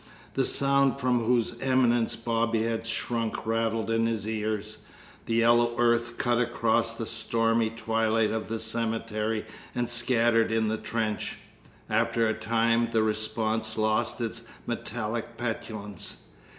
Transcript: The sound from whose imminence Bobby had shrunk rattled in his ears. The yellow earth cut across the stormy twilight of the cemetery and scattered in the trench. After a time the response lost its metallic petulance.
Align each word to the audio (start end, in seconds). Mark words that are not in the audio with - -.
The 0.33 0.45
sound 0.45 0.99
from 0.99 1.25
whose 1.25 1.59
imminence 1.61 2.15
Bobby 2.15 2.63
had 2.63 2.87
shrunk 2.87 3.45
rattled 3.45 3.91
in 3.91 4.07
his 4.07 4.27
ears. 4.27 4.79
The 5.27 5.35
yellow 5.35 5.75
earth 5.77 6.17
cut 6.17 6.41
across 6.41 6.91
the 6.95 7.05
stormy 7.05 7.69
twilight 7.69 8.31
of 8.31 8.47
the 8.47 8.57
cemetery 8.57 9.45
and 9.75 9.87
scattered 9.87 10.51
in 10.51 10.69
the 10.69 10.77
trench. 10.77 11.37
After 11.87 12.27
a 12.27 12.33
time 12.33 12.89
the 12.91 13.03
response 13.03 13.77
lost 13.77 14.19
its 14.21 14.41
metallic 14.65 15.37
petulance. 15.37 16.17